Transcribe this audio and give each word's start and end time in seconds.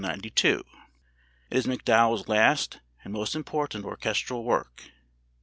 It 0.03 0.43
is 1.51 1.67
MacDowell's 1.67 2.27
last 2.27 2.79
and 3.03 3.13
most 3.13 3.35
important 3.35 3.85
orchestral 3.85 4.43
work. 4.43 4.89